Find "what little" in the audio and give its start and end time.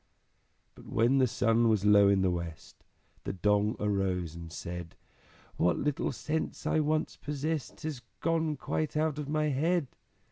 5.57-6.11